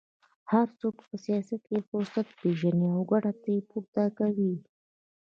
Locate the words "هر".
0.51-0.67